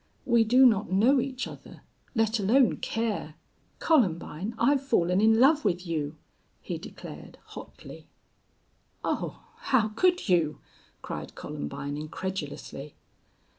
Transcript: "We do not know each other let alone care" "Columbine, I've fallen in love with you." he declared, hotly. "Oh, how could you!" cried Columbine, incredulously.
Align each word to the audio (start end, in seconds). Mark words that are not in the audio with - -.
"We 0.25 0.43
do 0.43 0.65
not 0.65 0.91
know 0.91 1.19
each 1.19 1.47
other 1.47 1.83
let 2.15 2.39
alone 2.39 2.77
care" 2.77 3.35
"Columbine, 3.87 4.55
I've 4.57 4.81
fallen 4.83 5.21
in 5.21 5.39
love 5.39 5.63
with 5.63 5.85
you." 5.85 6.15
he 6.59 6.79
declared, 6.79 7.37
hotly. 7.45 8.07
"Oh, 9.03 9.43
how 9.57 9.89
could 9.89 10.27
you!" 10.27 10.57
cried 11.03 11.35
Columbine, 11.35 11.97
incredulously. 11.97 12.95